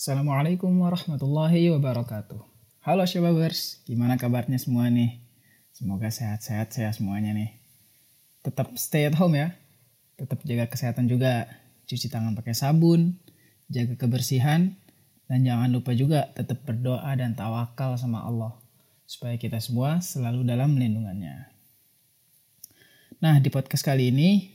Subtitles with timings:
[0.00, 2.40] Assalamualaikum warahmatullahi wabarakatuh.
[2.88, 5.20] Halo Syababers, gimana kabarnya semua nih?
[5.76, 7.60] Semoga sehat-sehat saya semuanya nih.
[8.40, 9.52] Tetap stay at home ya.
[10.16, 11.52] Tetap jaga kesehatan juga.
[11.84, 13.20] Cuci tangan pakai sabun,
[13.68, 14.72] jaga kebersihan,
[15.28, 18.56] dan jangan lupa juga tetap berdoa dan tawakal sama Allah.
[19.04, 21.44] Supaya kita semua selalu dalam lindungannya.
[23.20, 24.48] Nah, di podcast kali ini,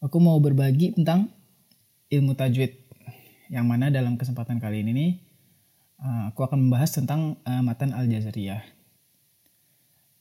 [0.00, 1.28] aku mau berbagi tentang
[2.08, 2.79] ilmu tajwid
[3.50, 5.10] yang mana dalam kesempatan kali ini nih
[5.98, 8.62] uh, aku akan membahas tentang uh, matan al jazariyah.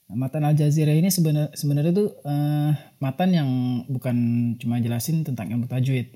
[0.09, 3.49] Matan al jazariyah ini sebenarnya sebenarnya tuh uh, matan yang
[3.85, 4.17] bukan
[4.57, 6.09] cuma jelasin tentang ilmu tajwid,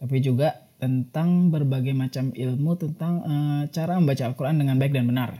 [0.00, 5.30] tapi juga tentang berbagai macam ilmu tentang uh, cara membaca Al-Quran dengan baik dan benar.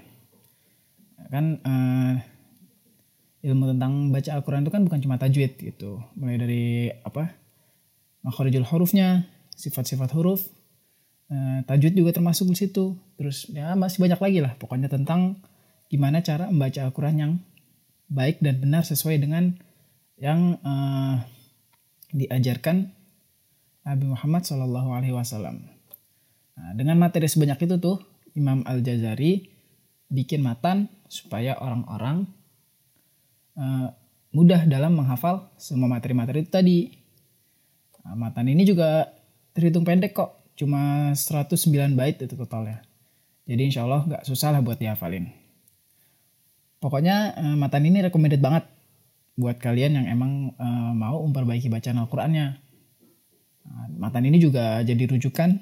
[1.32, 2.20] Kan uh,
[3.48, 6.64] ilmu tentang baca Al-Quran itu kan bukan cuma tajwid gitu, mulai dari
[7.00, 7.32] apa
[8.20, 9.24] makhorijul hurufnya,
[9.56, 10.44] sifat-sifat huruf,
[11.28, 12.96] Uh, tajwid juga termasuk di situ.
[13.20, 15.40] Terus ya masih banyak lagi lah pokoknya tentang
[15.92, 17.32] gimana cara membaca Al-Quran yang
[18.08, 19.56] baik dan benar sesuai dengan
[20.16, 21.20] yang uh,
[22.12, 22.90] diajarkan
[23.84, 25.64] Nabi Muhammad Shallallahu Alaihi Wasallam.
[26.58, 27.96] Nah, dengan materi sebanyak itu tuh
[28.34, 29.48] Imam Al Jazari
[30.08, 32.28] bikin matan supaya orang-orang
[33.56, 33.88] uh,
[34.32, 36.78] mudah dalam menghafal semua materi-materi itu tadi.
[38.04, 39.08] Nah, matan ini juga
[39.56, 42.82] terhitung pendek kok cuma 109 bait itu totalnya.
[43.46, 45.30] Jadi insya Allah nggak susah lah buat dihafalin.
[46.82, 48.66] Pokoknya uh, matan ini recommended banget
[49.38, 52.46] buat kalian yang emang uh, mau memperbaiki bacaan Al-Qur'annya.
[53.68, 55.58] Nah, matan ini juga jadi rujukan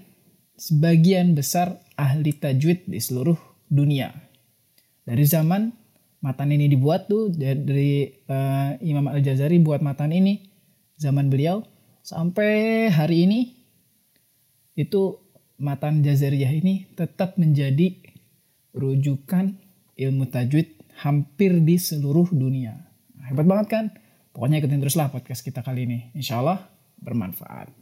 [0.56, 3.36] sebagian besar ahli tajwid di seluruh
[3.68, 4.12] dunia.
[5.04, 5.70] Dari zaman
[6.24, 10.40] matan ini dibuat tuh dari uh, Imam Al-Jazari buat matan ini
[10.96, 11.60] zaman beliau
[12.00, 13.55] sampai hari ini
[14.76, 15.18] itu
[15.56, 17.96] matan jazariyah ini tetap menjadi
[18.76, 19.56] rujukan
[19.96, 22.76] ilmu tajwid hampir di seluruh dunia.
[23.26, 23.84] Hebat banget kan?
[24.36, 25.98] Pokoknya ikutin teruslah podcast kita kali ini.
[26.12, 26.60] Insya Allah
[27.00, 27.72] bermanfaat.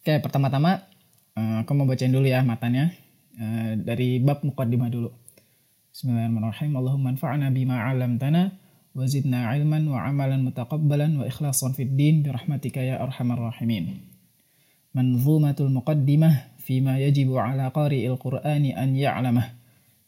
[0.00, 0.86] Oke, pertama-tama
[1.34, 2.94] eh, aku mau bacain dulu ya matanya
[3.34, 5.10] eh, dari bab muqaddimah dulu.
[5.90, 6.72] Bismillahirrahmanirrahim.
[6.78, 8.54] Allahumma anfa'na bima 'allamtana
[8.94, 14.13] wa zidna ilman wa amalan mutaqabbalan wa ikhlasan fid din bi rahmatika ya arhamar rahimin.
[14.94, 19.44] منظومة المقدمة فيما يجب على قارئ القرآن أن يعلمه.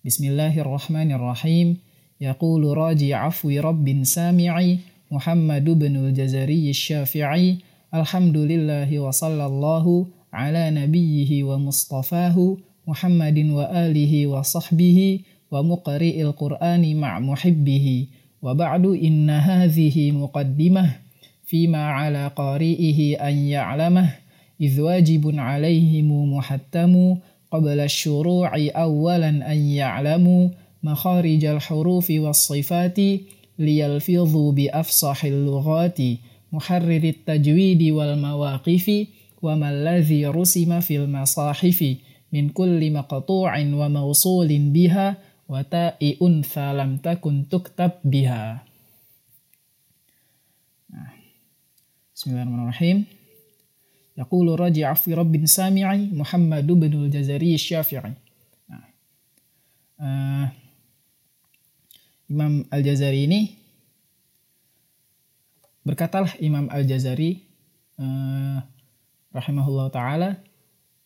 [0.05, 1.77] بسم الله الرحمن الرحيم.
[2.21, 4.79] يقول راجي عفو رب سامعي
[5.11, 7.57] محمد بن الجزري الشافعي
[7.95, 15.21] الحمد لله وصلى الله على نبيه ومصطفاه محمد وآله وصحبه
[15.51, 18.07] ومقرئ القرآن مع محبه.
[18.43, 20.91] وبعد إن هذه مقدمة
[21.47, 24.25] فيما على قارئه أن يعلمه.
[24.61, 27.17] إذ واجب عليهم محتم
[27.50, 30.49] قبل الشروع أولا أن يعلموا
[30.83, 32.99] مخارج الحروف والصفات
[33.59, 35.99] ليلفظوا بأفصح اللغات
[36.53, 39.06] محرر التجويد والمواقف
[39.43, 41.97] وما الذي رسم في المصاحف
[42.33, 45.17] من كل مقطوع وموصول بها
[45.49, 48.62] وتاء أنثى لم تكن تكتب بها.
[52.15, 53.05] بسم الله الرحمن الرحيم.
[54.16, 58.16] Yaqulu raji'a fi rabbin sami'i Muhammad bin al-Jazari Syafi'i.
[58.72, 58.84] Nah,
[60.00, 60.47] uh,
[62.32, 63.41] Imam Al-Jazari ini
[65.84, 67.44] berkatalah Imam Al-Jazari
[68.00, 68.59] uh,
[69.37, 70.41] rahimahullah taala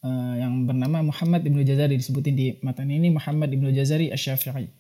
[0.06, 4.70] uh, yang bernama Muhammad bin Jazari disebutin di matan ini Muhammad bin Jazari Asy-Syafi'i.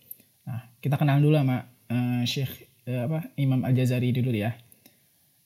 [0.46, 4.54] Nah, kita kenal dulu sama uh, Syekh uh, apa Imam Al-Jazari dulu ya.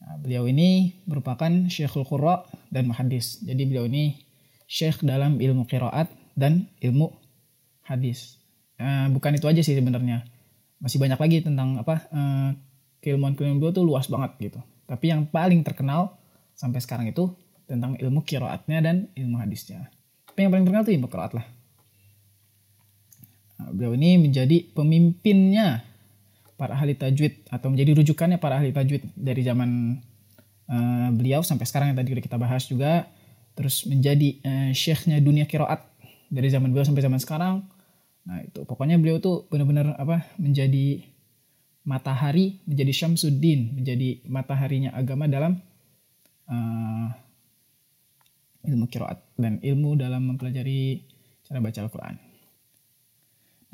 [0.05, 2.44] Nah, beliau ini merupakan Syekhul Qurra
[2.75, 3.39] dan Muhaddis.
[3.47, 4.27] Jadi beliau ini
[4.67, 7.15] Syekh dalam ilmu qiraat dan ilmu
[7.87, 8.43] hadis.
[8.75, 10.27] Uh, bukan itu aja sih sebenarnya.
[10.83, 12.51] Masih banyak lagi tentang apa uh,
[12.99, 14.61] keilmuan-keilmuan beliau tuh luas banget gitu.
[14.91, 16.19] Tapi yang paling terkenal
[16.59, 17.31] sampai sekarang itu
[17.71, 19.94] tentang ilmu qiraatnya dan ilmu hadisnya.
[20.26, 21.47] Tapi yang paling terkenal tuh ilmu qiraat lah.
[23.55, 25.87] Nah, beliau ini menjadi pemimpinnya
[26.59, 30.03] para ahli tajwid atau menjadi rujukannya para ahli tajwid dari zaman
[30.70, 33.08] uh, beliau sampai sekarang yang tadi kita bahas juga
[33.55, 35.82] terus menjadi uh, syekhnya dunia kiroat
[36.28, 37.64] dari zaman beliau sampai zaman sekarang
[38.25, 41.05] nah itu pokoknya beliau tuh benar-benar apa menjadi
[41.84, 45.61] matahari menjadi syamsuddin menjadi mataharinya agama dalam
[46.49, 47.08] uh,
[48.64, 51.05] ilmu kiroat dan ilmu dalam mempelajari
[51.44, 52.16] cara baca Al-Quran.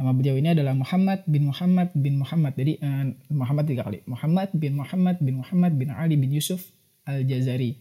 [0.00, 2.56] Nama beliau ini adalah Muhammad bin Muhammad bin Muhammad.
[2.56, 4.02] Jadi uh, Muhammad tiga kali.
[4.08, 6.72] Muhammad bin Muhammad bin Muhammad bin Ali bin Yusuf
[7.16, 7.72] Al-Jazari.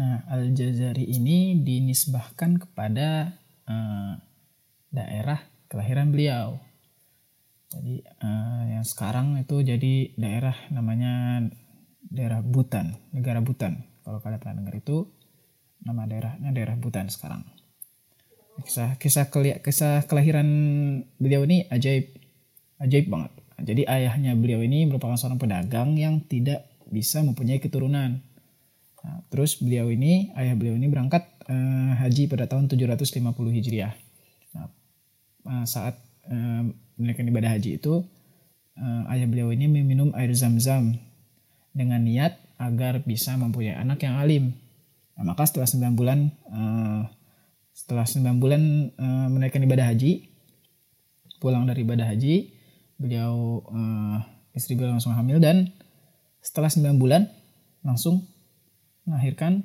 [0.00, 3.38] Nah, Al-Jazari ini dinisbahkan kepada
[3.68, 4.18] uh,
[4.90, 6.58] daerah kelahiran beliau.
[7.74, 11.42] Jadi uh, yang sekarang itu jadi daerah namanya
[12.06, 13.82] daerah Butan, negara Butan.
[14.06, 15.10] Kalau kalian pernah dengar itu
[15.82, 17.42] nama daerahnya daerah Butan sekarang.
[18.62, 19.26] Kisah kisah
[19.58, 20.46] kisah kelahiran
[21.18, 22.14] beliau ini ajaib,
[22.78, 23.32] ajaib banget.
[23.62, 28.22] Jadi ayahnya beliau ini merupakan seorang pedagang yang tidak bisa mempunyai keturunan
[29.04, 33.20] Nah, terus beliau ini, ayah beliau ini berangkat uh, haji pada tahun 750
[33.60, 33.92] Hijriah.
[34.56, 34.66] Nah,
[35.44, 36.00] uh, saat
[36.96, 38.00] menunaikan ibadah haji itu,
[38.80, 40.96] uh, ayah beliau ini meminum air zam-zam
[41.76, 44.56] dengan niat agar bisa mempunyai anak yang alim.
[45.20, 47.04] Nah, maka setelah 9 bulan uh,
[47.76, 48.62] setelah 9 bulan
[49.28, 50.32] menunaikan ibadah haji,
[51.44, 52.56] pulang dari ibadah haji,
[52.96, 54.16] beliau uh,
[54.56, 55.74] istri beliau langsung hamil dan
[56.44, 57.24] setelah 9 bulan
[57.80, 58.28] langsung
[59.08, 59.64] melahirkan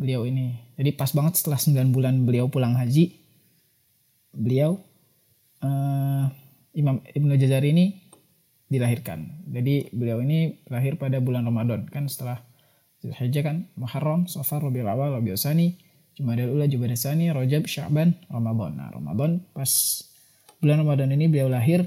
[0.00, 0.56] beliau ini.
[0.80, 3.12] Jadi pas banget setelah 9 bulan beliau pulang haji,
[4.32, 4.80] beliau
[5.60, 6.26] uh,
[6.72, 8.00] Imam Ibnu Jazari ini
[8.72, 9.44] dilahirkan.
[9.52, 12.40] Jadi beliau ini lahir pada bulan Ramadan kan setelah
[13.04, 15.76] Zulhijjah kan Muharram, Safar, Rabiul Awal, Rabiul Tsani,
[16.16, 18.80] Jumadil Ula, Jumadil Tsani, Rajab, Sya'ban, Ramadan.
[18.80, 19.68] Nah, Ramadan pas
[20.58, 21.84] bulan Ramadan ini beliau lahir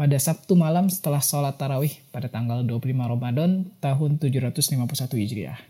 [0.00, 5.60] pada Sabtu malam setelah sholat tarawih pada tanggal 25 Ramadan tahun 751 Hijriah.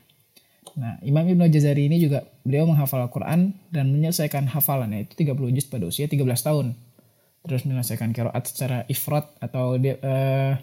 [0.79, 5.67] Nah, Imam Ibnu Jazari ini juga beliau menghafal Al-Quran dan menyelesaikan hafalannya itu 30 juz
[5.67, 6.79] pada usia 13 tahun.
[7.43, 10.55] Terus menyelesaikan kiroat secara ifrat atau dia, uh,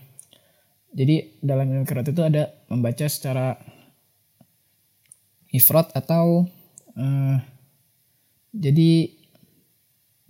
[0.95, 3.59] jadi dalam ilmu kiroat itu ada membaca secara
[5.51, 6.47] ifrat atau
[6.95, 7.35] uh,
[8.55, 9.11] jadi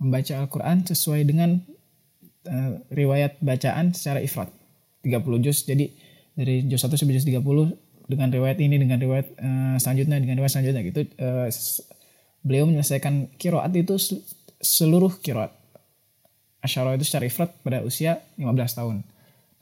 [0.02, 1.77] membaca Al-Quran sesuai dengan
[2.48, 4.48] uh, riwayat bacaan secara ifrat.
[5.04, 5.92] 30 juz jadi
[6.34, 7.44] dari juz 1 sampai juz 30
[8.08, 11.46] dengan riwayat ini dengan riwayat uh, selanjutnya dengan riwayat selanjutnya gitu uh,
[12.42, 14.24] beliau menyelesaikan kiroat itu
[14.58, 15.54] seluruh kiroat.
[16.58, 18.50] Asyara itu secara ifrat pada usia 15
[18.82, 18.96] tahun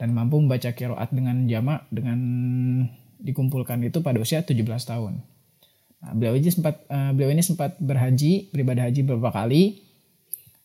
[0.01, 2.19] dan mampu membaca kiroat dengan jamak dengan
[3.21, 5.21] dikumpulkan itu pada usia 17 tahun.
[5.97, 9.86] Nah, beliau ini sempat uh, beliau ini sempat berhaji beribadah haji beberapa kali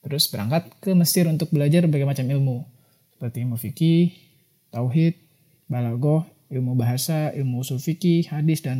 [0.01, 2.65] Terus berangkat ke Mesir untuk belajar berbagai macam ilmu.
[3.15, 4.13] Seperti ilmu fikih,
[4.73, 5.13] tauhid,
[5.69, 8.79] balagoh, ilmu bahasa, ilmu usul fikih, hadis, dan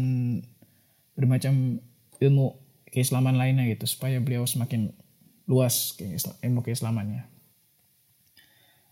[1.14, 1.78] bermacam
[2.18, 2.58] ilmu
[2.90, 3.86] keislaman lainnya gitu.
[3.86, 4.90] Supaya beliau semakin
[5.46, 5.94] luas
[6.42, 7.30] ilmu keislamannya.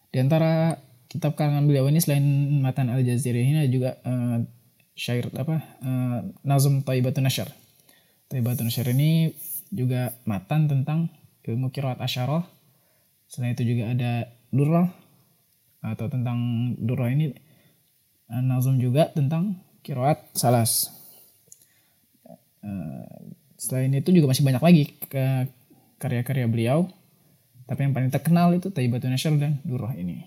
[0.10, 0.78] Di antara
[1.10, 2.26] kitab karangan beliau ini selain
[2.62, 4.46] Matan Al-Jaziri ini ada juga uh,
[4.94, 7.50] syair apa uh, Nazm Taibatun Nasyar.
[8.30, 9.34] Taibatun Nasyar ini
[9.74, 11.10] juga matan tentang
[11.54, 12.46] ilmu kiroat asyarah.
[13.30, 14.90] Selain itu juga ada durrah
[15.80, 16.40] atau tentang
[16.82, 17.32] durrah ini
[18.30, 20.90] eh, nazum juga tentang kiroat salas.
[22.62, 23.24] Eh,
[23.60, 25.50] selain itu juga masih banyak lagi ke
[26.00, 26.88] karya-karya beliau.
[27.70, 30.26] Tapi yang paling terkenal itu Taibatun Nasyar dan Durrah ini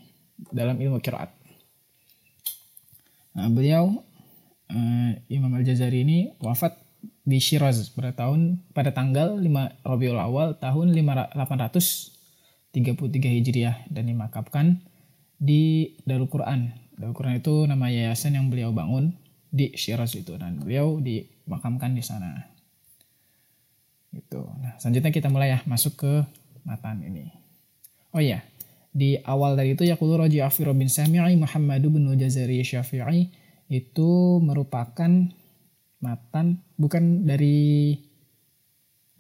[0.55, 1.43] dalam ilmu kiroat.
[3.33, 4.05] Nah, beliau
[4.71, 6.77] uh, Imam Al-Jazari ini wafat
[7.23, 12.75] di Shiraz pada tahun pada tanggal 5 Rabiul Awal tahun 833
[13.15, 14.83] Hijriah dan dimakamkan
[15.39, 16.75] di Darul Quran.
[16.99, 19.15] Darul Quran itu nama yayasan yang beliau bangun
[19.53, 22.51] di Shiraz itu dan beliau dimakamkan di sana.
[24.13, 24.45] Itu.
[24.61, 26.13] Nah, selanjutnya kita mulai ya masuk ke
[26.67, 27.33] matan ini.
[28.13, 28.45] Oh iya,
[28.93, 33.33] di awal dari itu Yaqulu Raji Afi bin Sami'i Muhammadu bin Jazari Syafi'i
[33.73, 35.33] itu merupakan
[36.03, 37.95] matan bukan dari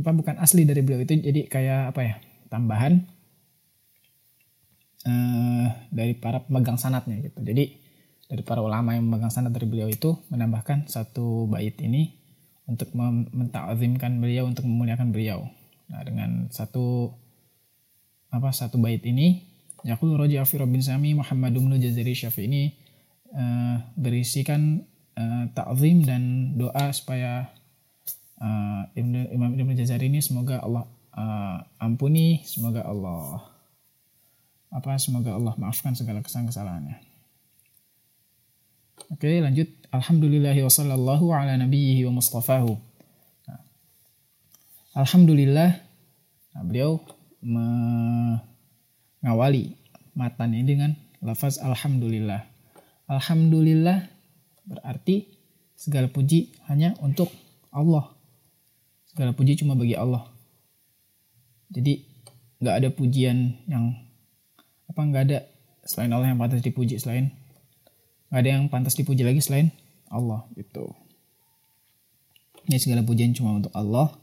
[0.02, 2.14] apa bukan asli dari beliau itu jadi kayak apa ya
[2.50, 3.06] tambahan
[5.06, 7.38] uh, dari para pemegang sanatnya gitu.
[7.40, 7.78] Jadi
[8.26, 12.18] dari para ulama yang memegang sanat dari beliau itu menambahkan satu bait ini
[12.66, 15.46] untuk mentakzimkan beliau untuk memuliakan beliau.
[15.90, 17.12] Nah dengan satu
[18.32, 19.44] apa satu bait ini
[19.84, 22.72] Yaqul Raja Afi bin Sami Muhammad bin Jazari Syafi ini
[23.34, 25.44] uh, berisikan uh,
[26.06, 27.50] dan doa supaya
[28.40, 33.48] uh, Imam Ibnu Jazari ini semoga Allah uh, ampuni, semoga Allah
[34.72, 36.96] apa semoga Allah maafkan segala kesalahan-kesalahannya.
[39.12, 39.68] Oke, lanjut.
[39.92, 42.80] Alhamdulillahi wa sallallahu ala nabiyhi wa mustafahu.
[43.44, 43.60] Nah,
[44.96, 45.76] Alhamdulillah,
[46.56, 47.04] nah, beliau
[49.20, 49.76] mengawali
[50.16, 52.48] matan ini dengan lafaz Alhamdulillah.
[53.12, 54.08] Alhamdulillah
[54.66, 55.26] Berarti
[55.74, 57.28] segala puji hanya untuk
[57.74, 58.14] Allah.
[59.10, 60.28] Segala puji cuma bagi Allah.
[61.72, 62.04] Jadi
[62.62, 63.90] nggak ada pujian yang
[64.86, 65.38] apa nggak ada
[65.82, 67.34] selain Allah yang pantas dipuji selain
[68.30, 69.74] nggak ada yang pantas dipuji lagi selain
[70.12, 70.92] Allah gitu.
[72.68, 74.14] Ini segala pujian cuma untuk Allah.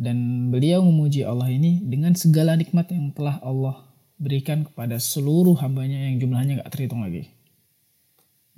[0.00, 3.84] Dan beliau memuji Allah ini dengan segala nikmat yang telah Allah
[4.16, 7.28] berikan kepada seluruh hambanya yang jumlahnya gak terhitung lagi.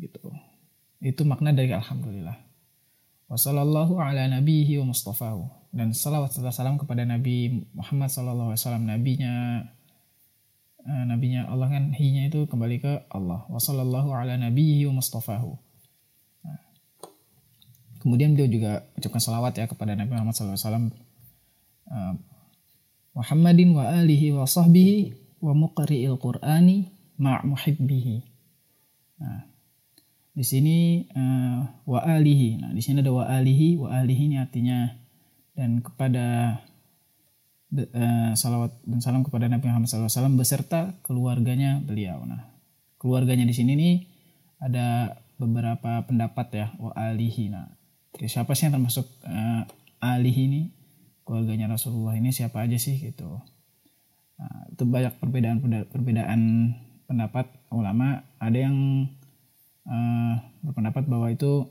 [0.03, 0.19] Gitu.
[0.99, 2.35] Itu makna dari Alhamdulillah.
[3.31, 5.47] Wassallallahu ala nabihi wa mustafahu.
[5.71, 9.65] Dan salawat serta salam kepada Nabi Muhammad sallallahu alaihi wasallam nabinya
[10.85, 13.47] uh, nabinya Allah kan hinya itu kembali ke Allah.
[13.49, 15.57] Wassallallahu ala nabihi wa mustafahu.
[16.45, 16.61] Nah.
[18.05, 20.87] Kemudian dia juga ucapkan salawat ya kepada Nabi Muhammad sallallahu alaihi wasallam
[21.89, 22.15] uh,
[23.17, 28.17] Muhammadin wa alihi wa sahbihi wa muqri'il qur'ani ma' muhibbihi.
[29.21, 29.52] Nah,
[30.33, 32.65] di sini uh, wa alihi.
[32.65, 34.89] Nah, di sini ada wa alihi, wa alihi ini artinya
[35.53, 36.57] dan kepada
[37.73, 42.25] uh, salawat dan salam kepada Nabi Muhammad SAW beserta keluarganya beliau.
[42.25, 42.49] Nah,
[42.97, 43.97] keluarganya di sini nih
[44.57, 47.53] ada beberapa pendapat ya wa alihi.
[47.53, 47.69] Nah,
[48.25, 49.69] siapa sih yang termasuk uh,
[50.01, 50.63] alihi ini?
[51.23, 53.37] Keluarganya Rasulullah ini siapa aja sih gitu.
[54.41, 55.61] Nah, itu banyak perbedaan
[55.93, 56.41] perbedaan
[57.05, 58.25] pendapat ulama.
[58.41, 59.07] Ada yang
[59.87, 61.67] uh, berpendapat bahwa itu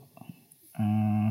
[0.76, 1.30] uh,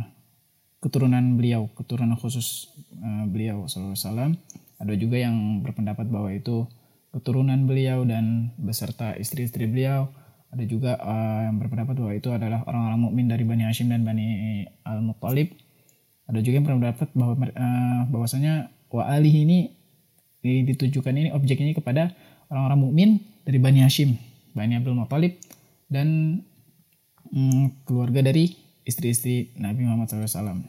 [0.81, 4.33] keturunan beliau, keturunan khusus uh, beliau SAW.
[4.81, 6.65] Ada juga yang berpendapat bahwa itu
[7.13, 10.09] keturunan beliau dan beserta istri-istri beliau.
[10.51, 14.65] Ada juga uh, yang berpendapat bahwa itu adalah orang-orang mukmin dari Bani Hashim dan Bani
[14.83, 15.53] Al-Muttalib.
[16.27, 19.59] Ada juga yang berpendapat bahwa uh, bahwasanya wa alihi ini
[20.41, 22.11] ditujukan ini objeknya kepada
[22.50, 23.09] orang-orang mukmin
[23.45, 24.17] dari Bani Hashim,
[24.51, 25.38] Bani Abdul Muttalib
[25.88, 26.41] dan
[27.31, 30.61] hmm, keluarga dari istri-istri Nabi Muhammad SAW.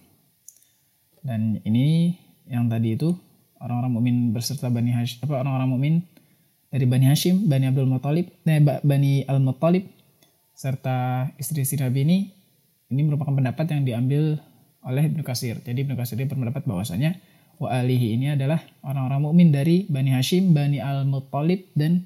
[1.23, 2.17] Dan ini
[2.51, 3.15] yang tadi itu
[3.63, 5.95] orang-orang mukmin berserta Bani Hashim, apa orang-orang mukmin
[6.73, 9.87] dari Bani Hashim, Bani Abdul Muttalib, eh, Bani Al Muttalib
[10.57, 12.19] serta istri-istri Nabi ini
[12.93, 14.37] ini merupakan pendapat yang diambil
[14.83, 15.63] oleh Ibnu Kasir.
[15.63, 17.17] Jadi Ibnu Kasir ini berpendapat bahwasanya
[17.63, 22.05] wa alihi ini adalah orang-orang mukmin dari Bani Hashim, Bani Al Muttalib dan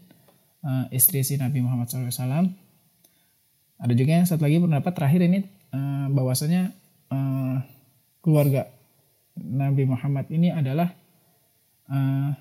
[0.61, 2.53] uh, istri-istri Nabi Muhammad SAW
[3.77, 5.39] ada juga yang satu lagi pendapat terakhir ini
[5.73, 6.73] uh, bahwasanya
[7.13, 7.61] uh,
[8.25, 8.73] keluarga
[9.37, 10.97] Nabi Muhammad ini adalah
[11.93, 12.33] uh,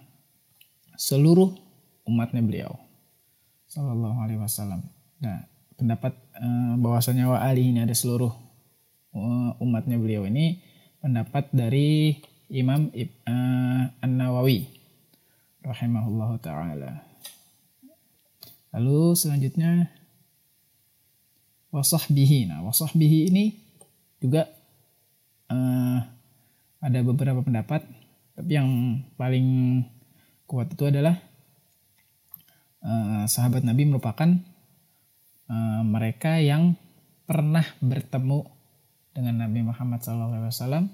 [0.95, 1.51] seluruh
[2.07, 2.71] umatnya beliau
[3.67, 4.87] Sallallahu Alaihi Wasallam.
[5.19, 5.43] Nah
[5.75, 8.31] pendapat uh, bahwasanya wa ali ini ada seluruh
[9.11, 10.63] uh, umatnya beliau ini
[11.03, 12.15] pendapat dari
[12.47, 14.71] Imam uh, An Nawawi
[15.65, 17.03] rahimahullah taala.
[18.71, 19.91] Lalu selanjutnya
[21.75, 22.47] wasahbihi.
[22.47, 23.51] Nah, wasahbihi ini
[24.23, 24.47] juga
[25.51, 25.99] uh,
[26.79, 27.83] ada beberapa pendapat,
[28.39, 29.81] tapi yang paling
[30.47, 31.19] kuat itu adalah
[32.79, 34.31] uh, sahabat Nabi merupakan
[35.51, 36.79] uh, mereka yang
[37.27, 38.47] pernah bertemu
[39.11, 40.87] dengan Nabi Muhammad SAW,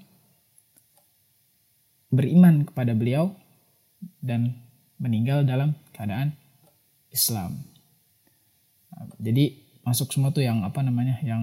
[2.10, 3.34] beriman kepada beliau
[4.18, 4.58] dan
[4.98, 6.34] meninggal dalam keadaan
[7.10, 7.62] Islam.
[8.90, 11.42] Nah, jadi masuk semua tuh yang apa namanya yang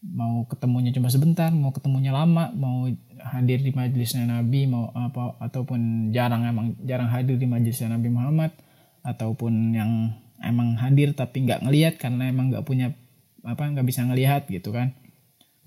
[0.00, 2.88] mau ketemunya cuma sebentar, mau ketemunya lama, mau
[3.20, 8.56] hadir di majelisnya Nabi, mau apa ataupun jarang emang jarang hadir di majelisnya Nabi Muhammad,
[9.04, 12.96] ataupun yang emang hadir tapi nggak ngelihat karena emang nggak punya
[13.44, 14.96] apa nggak bisa ngelihat gitu kan.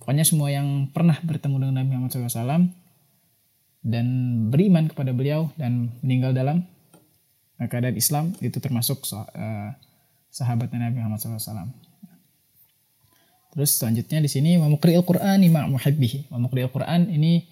[0.01, 2.67] Pokoknya semua yang pernah bertemu dengan Nabi Muhammad SAW
[3.85, 4.05] dan
[4.49, 6.65] beriman kepada beliau dan meninggal dalam
[7.61, 9.71] keadaan Islam itu termasuk uh,
[10.33, 11.69] sahabatnya Nabi Muhammad SAW.
[13.53, 16.33] Terus selanjutnya di sini wa muqri'il Qur'an ma muhibbihi.
[16.33, 17.45] Wa muqri'il Qur'an ini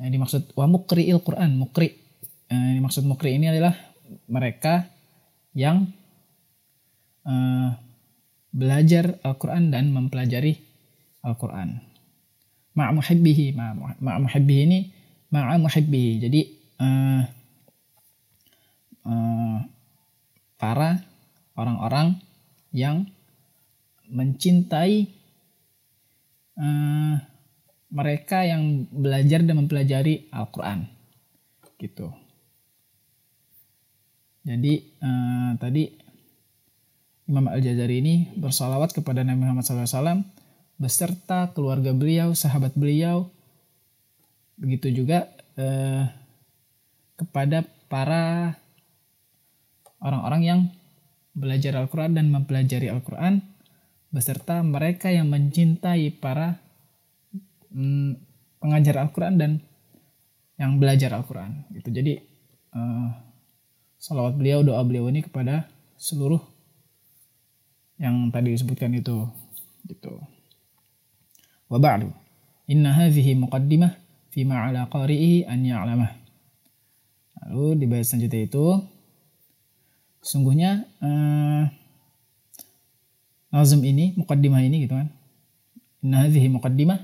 [0.00, 1.92] eh, dimaksud wa muqri'il Qur'an, muqri.
[2.48, 3.76] Eh, ini maksud muqri ini adalah
[4.32, 4.88] mereka
[5.52, 5.92] yang
[7.28, 7.68] eh,
[8.48, 10.56] belajar Al-Qur'an dan mempelajari
[11.20, 11.84] Al-Qur'an.
[12.72, 14.78] Ma muhibbihi, ma, ma muhibbihi ini
[15.28, 16.12] ma muhibbihi.
[16.24, 16.40] Jadi
[16.80, 17.22] eh,
[19.04, 19.58] eh,
[20.56, 21.11] para
[21.56, 22.20] orang-orang
[22.72, 23.08] yang
[24.08, 25.08] mencintai
[26.56, 27.16] uh,
[27.92, 30.88] mereka yang belajar dan mempelajari Al-Quran.
[31.76, 32.08] Gitu.
[34.42, 34.72] Jadi
[35.04, 35.92] uh, tadi
[37.30, 40.26] Imam Al-Jazari ini bersalawat kepada Nabi Muhammad SAW
[40.80, 43.30] beserta keluarga beliau, sahabat beliau,
[44.58, 46.10] begitu juga uh,
[47.14, 48.56] kepada para
[50.02, 50.60] orang-orang yang
[51.32, 53.40] belajar Al-Quran dan mempelajari Al-Quran
[54.12, 56.60] beserta mereka yang mencintai para
[57.72, 58.10] mm,
[58.60, 59.50] pengajar Al-Quran dan
[60.60, 62.20] yang belajar Al-Quran gitu jadi
[62.76, 63.08] uh,
[63.96, 66.40] salawat beliau doa beliau ini kepada seluruh
[67.96, 69.26] yang tadi disebutkan itu
[69.88, 70.20] gitu
[71.72, 72.12] Wa ba'du.
[72.68, 73.96] Inna hadhihi muqaddimah
[74.28, 76.12] fima ala qari'ihi an ya'lamah.
[77.48, 78.76] Lalu di bait selanjutnya itu
[80.22, 81.66] sungguhnya uh,
[83.52, 85.10] nazm ini, muqaddimah ini gitu kan.
[86.00, 86.98] Inna hadhihi muqaddimah.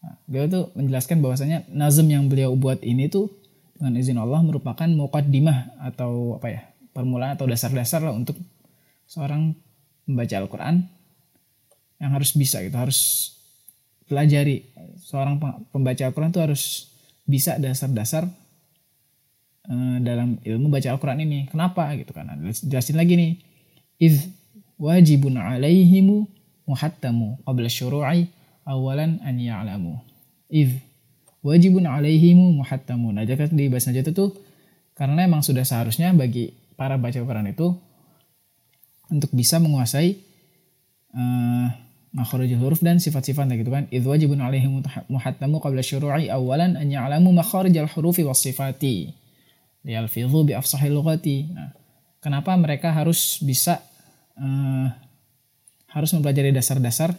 [0.00, 3.28] Nah, beliau tuh menjelaskan bahwasanya nazm yang beliau buat ini tuh
[3.76, 6.62] dengan izin Allah merupakan muqaddimah atau apa ya?
[6.94, 8.38] permulaan atau dasar-dasar lah untuk
[9.10, 9.50] seorang
[10.06, 10.86] membaca Al-Qur'an
[11.98, 13.34] yang harus bisa gitu, harus
[14.06, 14.70] pelajari.
[15.02, 15.40] Seorang
[15.74, 16.62] pembaca Al-Quran itu harus
[17.24, 18.28] bisa dasar-dasar
[19.68, 21.48] uh, dalam ilmu baca Al-Quran ini.
[21.48, 22.30] Kenapa gitu kan?
[22.64, 23.32] Jelasin lagi nih.
[24.00, 24.28] Iz
[24.80, 26.26] wajibun alaihimu
[26.66, 28.28] muhattamu qabla syuru'i
[28.66, 30.00] awalan an ya'lamu.
[30.50, 30.74] Iz
[31.44, 33.12] wajibun alaihimu muhattamu.
[33.12, 34.32] Nah, jadi di bahasa Najat itu
[34.94, 37.76] karena emang sudah seharusnya bagi para baca Al-Quran itu
[39.12, 40.16] untuk bisa menguasai
[41.14, 41.68] uh,
[42.14, 43.90] makharijul huruf dan sifat-sifatnya gitu kan.
[43.90, 44.70] Idh wajibun alaihi
[45.10, 49.23] muhattamu qabla syuru'i awalan an ya'lamu makharijal hurufi was sifati.
[49.84, 51.52] Liyalfidhu bi afsahil lughati.
[51.52, 51.70] Nah,
[52.24, 53.84] kenapa mereka harus bisa
[54.40, 54.88] uh,
[55.92, 57.12] harus mempelajari dasar-dasar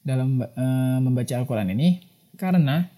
[0.00, 2.00] dalam uh, membaca Al-Qur'an ini?
[2.40, 2.88] Karena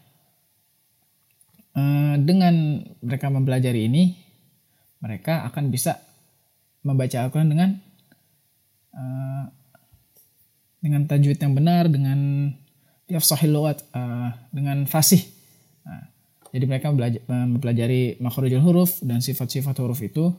[1.74, 4.14] uh, dengan mereka mempelajari ini
[5.02, 5.98] mereka akan bisa
[6.86, 7.70] membaca Al-Quran dengan
[8.94, 9.44] uh,
[10.82, 12.50] dengan tajwid yang benar, dengan
[13.06, 15.22] yafsahil lugat, uh, dengan fasih.
[16.52, 20.36] Jadi mereka belajar, mempelajari makhrajul huruf dan sifat-sifat huruf itu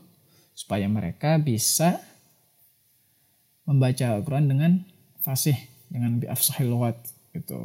[0.54, 1.98] supaya mereka bisa
[3.66, 4.72] membaca Al-Quran dengan
[5.18, 5.58] fasih,
[5.90, 6.96] dengan biafsahil lugat
[7.34, 7.58] itu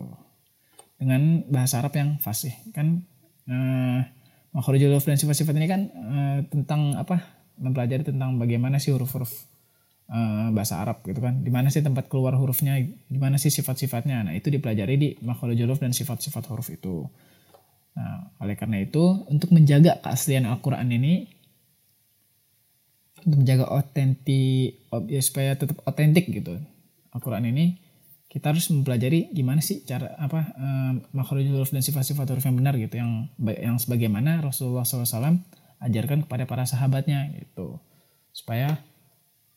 [0.98, 3.06] dengan bahasa Arab yang fasih kan
[3.48, 4.02] uh,
[4.52, 9.30] makhrajul huruf dan sifat-sifat ini kan uh, tentang apa mempelajari tentang bagaimana sih huruf-huruf
[10.10, 11.44] uh, bahasa Arab gitu kan.
[11.44, 14.26] Di mana sih tempat keluar hurufnya, di mana sih sifat-sifatnya.
[14.26, 17.06] Nah, itu dipelajari di makhluk huruf dan sifat-sifat huruf itu.
[17.98, 21.28] Nah, oleh karena itu untuk menjaga keaslian Al-Qur'an ini
[23.26, 26.56] untuk menjaga otentik ya, supaya tetap otentik gitu.
[27.12, 27.76] Al-Qur'an ini
[28.30, 32.78] kita harus mempelajari gimana sih cara apa uh, makhluk huruf dan sifat-sifat huruf yang benar
[32.78, 35.42] gitu yang yang sebagaimana Rasulullah SAW
[35.82, 37.82] ajarkan kepada para sahabatnya gitu
[38.30, 38.78] supaya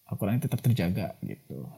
[0.08, 1.68] Al-Quran tetap terjaga gitu.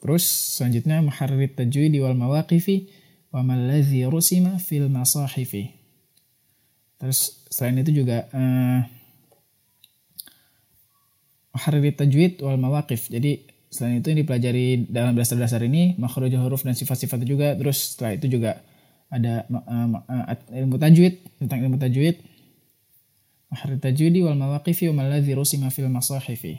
[0.00, 0.24] Terus
[0.56, 2.88] selanjutnya maharrit tajwid wal mawaqifi
[3.34, 5.74] wa maladzi rusima fil masahifi.
[7.02, 8.86] Terus selain itu juga uh,
[11.98, 13.10] tajwid wal mawaqif.
[13.10, 17.48] Jadi selain itu yang dipelajari dalam dasar-dasar ini makhrajul huruf dan sifat-sifatnya juga.
[17.58, 18.62] Terus setelah itu juga
[19.10, 22.22] ada uh, uh, ilmu tajwid tentang ilmu tajwid
[23.54, 26.58] mahar tajwidi wal mawaqifi wa maladzi rusima fil masahifi.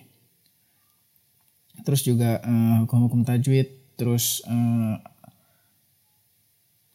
[1.84, 3.68] Terus juga uh, hukum-hukum tajwid,
[4.00, 4.96] terus uh,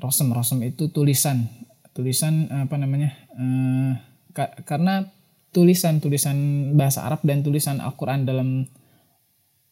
[0.00, 1.46] rosem rosem itu tulisan.
[1.92, 3.12] Tulisan apa namanya?
[3.36, 3.94] Uh,
[4.32, 5.06] ka karena
[5.50, 6.36] tulisan tulisan
[6.78, 8.64] bahasa Arab dan tulisan Al-Quran dalam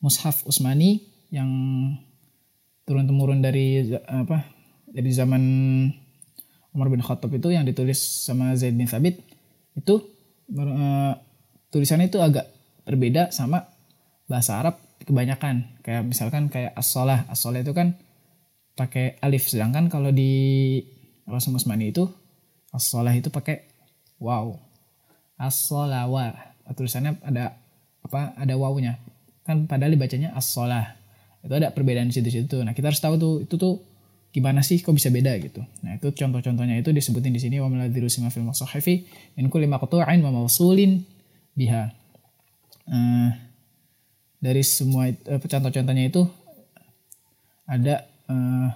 [0.03, 1.03] mushaf Utsmani
[1.35, 1.51] yang
[2.87, 4.47] turun temurun dari apa
[4.89, 5.43] dari zaman
[6.73, 9.21] Umar bin Khattab itu yang ditulis sama Zaid bin Thabit
[9.77, 9.95] itu
[10.57, 11.13] uh,
[11.71, 12.49] tulisannya itu agak
[12.89, 13.69] berbeda sama
[14.29, 15.81] bahasa Arab kebanyakan.
[15.85, 17.97] Kayak misalkan kayak as-sholah as itu kan
[18.79, 19.51] pakai alif.
[19.51, 20.79] Sedangkan kalau di
[21.27, 22.07] Rasul Musmani itu
[22.71, 23.67] as itu pakai
[24.23, 24.55] wow
[25.41, 27.59] as-sholawa tulisannya ada
[28.05, 29.01] apa ada wawnya
[29.43, 30.95] kan padahal dibacanya as-sholah
[31.43, 32.63] itu ada perbedaan di situ-situ.
[32.63, 33.83] Nah kita harus tahu tuh itu tuh
[34.29, 35.65] gimana sih kok bisa beda gitu.
[35.83, 39.09] Nah, itu contoh-contohnya itu disebutin di sini wa maladhiru sima fil musahifi
[39.41, 41.01] min kulli maqtu'in wa mawsulin
[41.57, 41.91] biha.
[42.89, 43.33] Uh,
[44.39, 46.29] dari semua uh, contoh-contohnya itu
[47.69, 48.69] ada uh,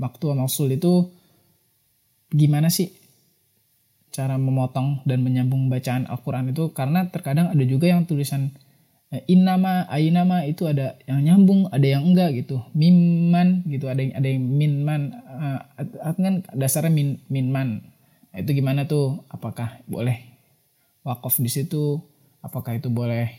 [0.00, 1.12] waktu mausul itu
[2.34, 2.90] gimana sih
[4.10, 6.74] cara memotong dan menyambung bacaan Al-Quran itu?
[6.74, 8.54] Karena terkadang ada juga yang tulisan
[9.14, 12.58] Eh, innama ainama itu ada yang nyambung ada yang enggak gitu.
[12.74, 13.86] Miman gitu.
[13.86, 17.86] Ada yang ada yang minman uh, kan dasarnya min minman.
[18.34, 19.22] Nah, itu gimana tuh?
[19.30, 20.18] Apakah boleh
[21.06, 22.02] wakaf di situ?
[22.42, 23.30] Apakah itu boleh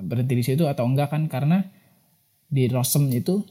[0.00, 1.28] berhenti di situ atau enggak kan?
[1.28, 1.60] Karena
[2.48, 3.44] di rosem itu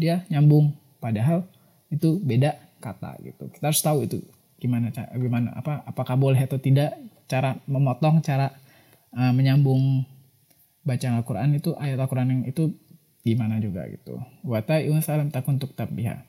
[0.00, 1.46] dia nyambung padahal
[1.88, 4.18] itu beda kata gitu kita harus tahu itu
[4.58, 6.98] gimana gimana apa apakah boleh atau tidak
[7.30, 8.50] cara memotong cara
[9.14, 10.02] uh, menyambung
[10.82, 12.72] bacaan Al-Quran itu ayat Al-Quran yang itu
[13.20, 14.16] gimana juga gitu.
[14.40, 16.24] Wata salam takun untuk tabiha.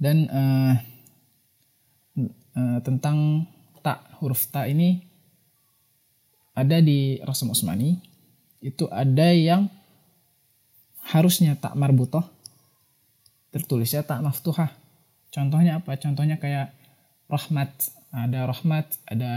[0.00, 0.74] Dan uh,
[2.56, 3.48] uh, tentang
[3.84, 5.04] tak huruf ta ini
[6.56, 8.00] ada di Rasul Usmani
[8.64, 9.68] itu ada yang
[11.06, 12.24] harusnya tak marbutoh
[13.56, 14.68] tertulisnya tak maftuhah.
[15.32, 15.96] Contohnya apa?
[15.96, 16.76] Contohnya kayak
[17.32, 17.72] rahmat,
[18.12, 19.32] ada rahmat, ada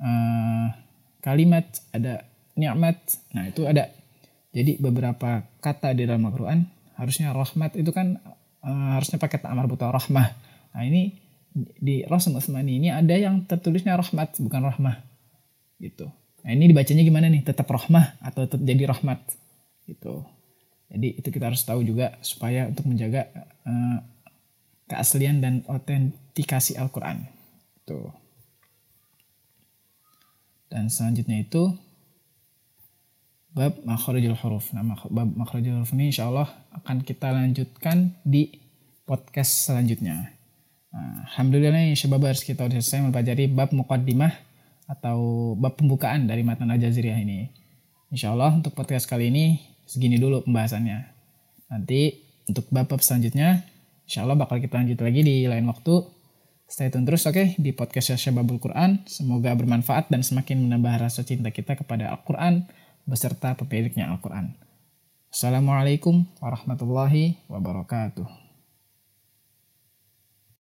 [0.00, 0.66] uh,
[1.20, 2.24] kalimat, ada
[2.56, 2.96] nikmat.
[3.36, 3.92] Nah, itu ada.
[4.52, 6.64] Jadi beberapa kata di dalam Al-Qur'an
[6.96, 8.20] harusnya rahmat itu kan
[8.64, 10.28] uh, harusnya pakai tak marbutoh rahmah.
[10.72, 11.16] Nah, ini
[11.56, 14.96] di Rasul Utsmani ini ada yang tertulisnya rahmat bukan rahmah.
[15.76, 16.08] Gitu.
[16.42, 17.44] Nah, ini dibacanya gimana nih?
[17.44, 19.20] Tetap rahmah atau tetap jadi rahmat?
[19.84, 20.24] Gitu.
[20.92, 23.32] Jadi itu kita harus tahu juga supaya untuk menjaga
[23.64, 23.98] uh,
[24.92, 27.24] keaslian dan autentikasi Al-Quran.
[27.88, 28.12] Tuh.
[30.68, 31.72] Dan selanjutnya itu
[33.56, 34.72] bab makhrajul huruf.
[34.76, 38.52] Nah, bab makhrajul huruf ini insya Allah akan kita lanjutkan di
[39.08, 40.32] podcast selanjutnya.
[40.92, 44.32] Nah, Alhamdulillah nih harus kita sudah selesai mempelajari bab muqaddimah
[44.92, 47.48] atau bab pembukaan dari matan Al-Jaziriyah ini.
[48.12, 50.98] Insya Allah untuk podcast kali ini segini dulu pembahasannya.
[51.72, 53.64] Nanti untuk bab-bab selanjutnya,
[54.04, 56.04] insya Allah bakal kita lanjut lagi di lain waktu.
[56.72, 59.04] Stay tune terus oke okay, di podcast Syababul Quran.
[59.04, 62.64] Semoga bermanfaat dan semakin menambah rasa cinta kita kepada Al-Quran
[63.04, 64.56] beserta pemiliknya Al-Quran.
[65.28, 68.41] Assalamualaikum warahmatullahi wabarakatuh.